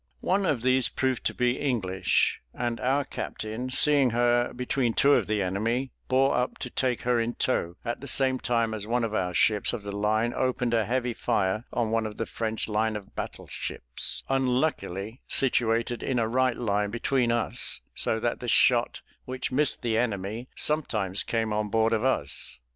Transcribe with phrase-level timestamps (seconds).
[0.21, 5.27] One of these proved to be English, and our captain, seeing her between two of
[5.27, 9.13] the enemy, bore up to take her in tow: at the same time, one of
[9.13, 12.95] our ships of the line opened a heavy fire on one of the French line
[12.95, 19.03] of battle ships, unluckily situated in a right line between us, so that the shot
[19.25, 22.57] which missed the enemy sometimes came on board of us.